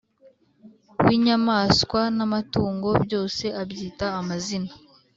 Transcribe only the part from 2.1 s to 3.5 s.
n'amatungo; byose